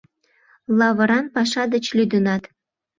Лавыран 0.77 1.25
паша 1.35 1.63
деч 1.73 1.85
лӱдынат? 1.97 2.43